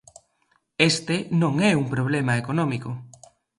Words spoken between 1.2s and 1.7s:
non